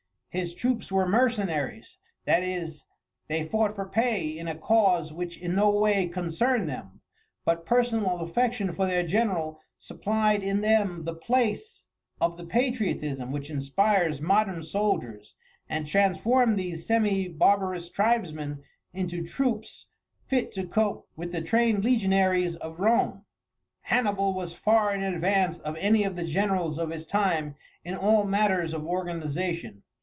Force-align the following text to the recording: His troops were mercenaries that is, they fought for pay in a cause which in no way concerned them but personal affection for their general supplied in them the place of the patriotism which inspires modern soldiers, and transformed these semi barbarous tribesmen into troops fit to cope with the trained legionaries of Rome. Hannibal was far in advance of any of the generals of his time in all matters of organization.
His 0.33 0.53
troops 0.53 0.93
were 0.93 1.05
mercenaries 1.05 1.97
that 2.23 2.41
is, 2.41 2.85
they 3.27 3.43
fought 3.45 3.75
for 3.75 3.85
pay 3.85 4.29
in 4.37 4.47
a 4.47 4.55
cause 4.55 5.11
which 5.11 5.37
in 5.37 5.55
no 5.55 5.69
way 5.69 6.07
concerned 6.07 6.69
them 6.69 7.01
but 7.43 7.65
personal 7.65 8.17
affection 8.21 8.71
for 8.73 8.85
their 8.85 9.03
general 9.05 9.59
supplied 9.77 10.41
in 10.41 10.61
them 10.61 11.03
the 11.03 11.13
place 11.13 11.85
of 12.21 12.37
the 12.37 12.45
patriotism 12.45 13.33
which 13.33 13.49
inspires 13.49 14.21
modern 14.21 14.63
soldiers, 14.63 15.35
and 15.67 15.85
transformed 15.85 16.55
these 16.55 16.87
semi 16.87 17.27
barbarous 17.27 17.89
tribesmen 17.89 18.63
into 18.93 19.27
troops 19.27 19.87
fit 20.27 20.53
to 20.53 20.65
cope 20.65 21.09
with 21.17 21.33
the 21.33 21.41
trained 21.41 21.83
legionaries 21.83 22.55
of 22.55 22.79
Rome. 22.79 23.25
Hannibal 23.81 24.33
was 24.33 24.53
far 24.53 24.95
in 24.95 25.03
advance 25.03 25.59
of 25.59 25.75
any 25.75 26.05
of 26.05 26.15
the 26.15 26.23
generals 26.23 26.79
of 26.79 26.89
his 26.89 27.05
time 27.05 27.55
in 27.83 27.95
all 27.95 28.23
matters 28.23 28.73
of 28.73 28.87
organization. 28.87 29.83